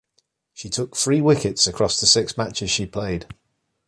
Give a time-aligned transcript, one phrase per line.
[0.55, 3.27] She took three wickets across the six matches she played.